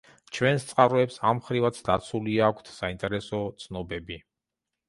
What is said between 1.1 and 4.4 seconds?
ამ მხრივაც დაცული აქვთ საინტერესო ცნობები.